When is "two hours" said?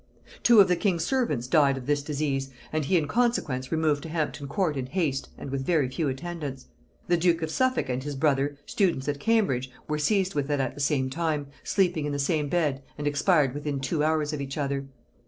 13.79-14.33